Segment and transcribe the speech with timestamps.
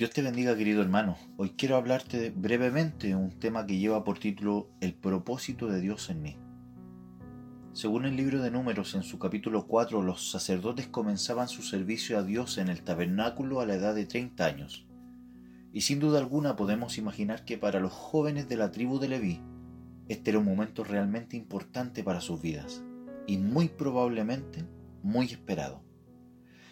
[0.00, 1.18] Dios te bendiga querido hermano.
[1.36, 6.08] Hoy quiero hablarte brevemente de un tema que lleva por título El propósito de Dios
[6.08, 6.38] en mí.
[7.74, 12.22] Según el libro de números en su capítulo 4, los sacerdotes comenzaban su servicio a
[12.22, 14.86] Dios en el tabernáculo a la edad de 30 años.
[15.70, 19.42] Y sin duda alguna podemos imaginar que para los jóvenes de la tribu de Leví,
[20.08, 22.82] este era un momento realmente importante para sus vidas
[23.26, 24.64] y muy probablemente
[25.02, 25.89] muy esperado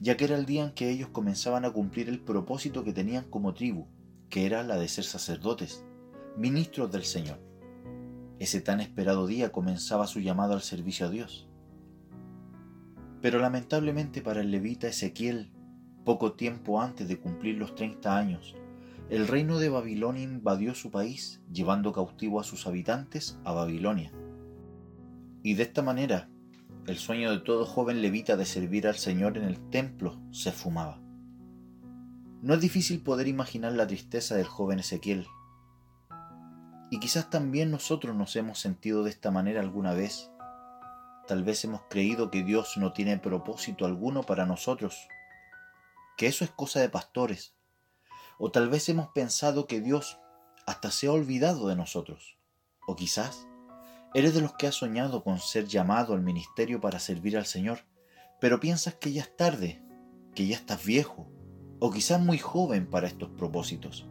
[0.00, 3.24] ya que era el día en que ellos comenzaban a cumplir el propósito que tenían
[3.24, 3.86] como tribu,
[4.30, 5.84] que era la de ser sacerdotes,
[6.36, 7.38] ministros del Señor.
[8.38, 11.46] Ese tan esperado día comenzaba su llamado al servicio a Dios.
[13.20, 15.52] Pero lamentablemente para el levita Ezequiel,
[16.06, 18.56] poco tiempo antes de cumplir los 30 años,
[19.10, 24.12] el reino de Babilonia invadió su país, llevando cautivo a sus habitantes a Babilonia.
[25.42, 26.29] Y de esta manera
[26.86, 31.00] el sueño de todo joven levita de servir al Señor en el templo se fumaba.
[32.42, 35.26] No es difícil poder imaginar la tristeza del joven Ezequiel.
[36.90, 40.30] Y quizás también nosotros nos hemos sentido de esta manera alguna vez.
[41.28, 45.06] Tal vez hemos creído que Dios no tiene propósito alguno para nosotros,
[46.16, 47.54] que eso es cosa de pastores.
[48.38, 50.18] O tal vez hemos pensado que Dios
[50.66, 52.38] hasta se ha olvidado de nosotros.
[52.86, 53.46] O quizás
[54.12, 57.84] Eres de los que has soñado con ser llamado al ministerio para servir al Señor,
[58.40, 59.82] pero piensas que ya es tarde,
[60.34, 61.30] que ya estás viejo,
[61.78, 64.08] o quizás muy joven para estos propósitos.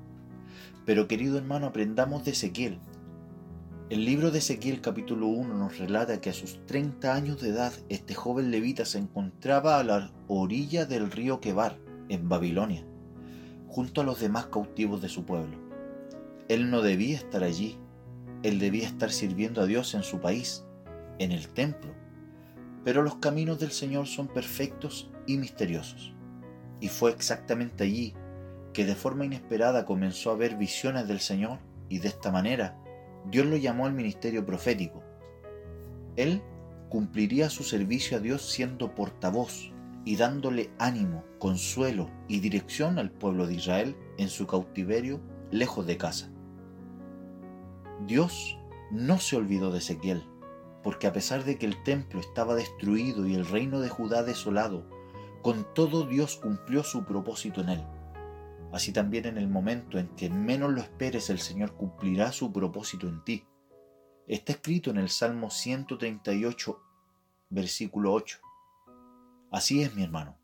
[0.86, 2.80] Pero querido hermano, aprendamos de Ezequiel.
[3.90, 7.74] El libro de Ezequiel capítulo 1 nos relata que a sus 30 años de edad
[7.90, 12.86] este joven levita se encontraba a la orilla del río Quebar, en Babilonia,
[13.68, 15.58] junto a los demás cautivos de su pueblo.
[16.48, 17.78] Él no debía estar allí,
[18.44, 20.66] él debía estar sirviendo a Dios en su país,
[21.20, 21.94] en el templo.
[22.84, 26.14] Pero los caminos del Señor son perfectos y misteriosos.
[26.80, 28.14] Y fue exactamente allí
[28.74, 31.60] que de forma inesperada comenzó a ver visiones del Señor
[31.90, 32.78] y de esta manera
[33.30, 35.04] Dios lo llamó al ministerio profético.
[36.16, 36.42] Él
[36.90, 39.72] cumpliría su servicio a Dios siendo portavoz
[40.06, 45.20] y dándole ánimo, consuelo y dirección al pueblo de Israel en su cautiverio
[45.52, 46.32] lejos de casa.
[48.06, 48.58] Dios
[48.92, 50.24] no se olvidó de Ezequiel,
[50.84, 54.86] porque a pesar de que el templo estaba destruido y el reino de Judá desolado,
[55.42, 57.88] con todo Dios cumplió su propósito en él.
[58.72, 63.08] Así también en el momento en que menos lo esperes el Señor cumplirá su propósito
[63.08, 63.46] en ti.
[64.28, 66.80] Está escrito en el Salmo 138,
[67.50, 68.40] versículo 8.
[69.52, 70.38] Así es, mi hermano.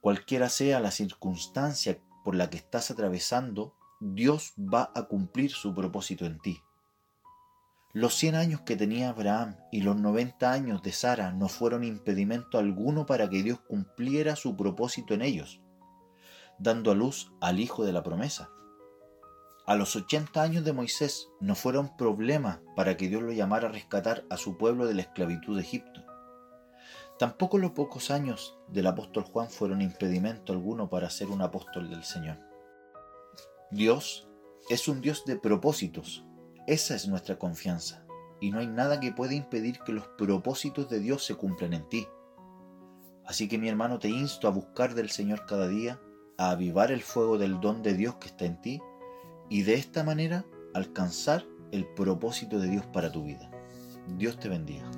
[0.00, 6.26] Cualquiera sea la circunstancia por la que estás atravesando, Dios va a cumplir su propósito
[6.26, 6.60] en ti.
[7.94, 12.58] Los cien años que tenía Abraham y los noventa años de Sara no fueron impedimento
[12.58, 15.60] alguno para que Dios cumpliera su propósito en ellos,
[16.58, 18.50] dando a luz al hijo de la promesa.
[19.64, 23.72] A los ochenta años de Moisés no fueron problema para que Dios lo llamara a
[23.72, 26.04] rescatar a su pueblo de la esclavitud de Egipto.
[27.16, 32.02] Tampoco los pocos años del apóstol Juan fueron impedimento alguno para ser un apóstol del
[32.02, 32.40] Señor.
[33.70, 34.26] Dios
[34.68, 36.24] es un Dios de propósitos
[36.66, 38.04] esa es nuestra confianza,
[38.40, 41.88] y no hay nada que pueda impedir que los propósitos de Dios se cumplan en
[41.88, 42.06] ti.
[43.26, 46.00] Así que mi hermano te insto a buscar del Señor cada día,
[46.36, 48.80] a avivar el fuego del don de Dios que está en ti,
[49.48, 50.44] y de esta manera
[50.74, 53.50] alcanzar el propósito de Dios para tu vida.
[54.16, 54.90] Dios te bendiga.